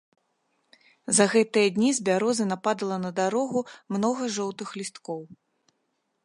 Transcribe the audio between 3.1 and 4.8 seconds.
дарогу многа жоўтых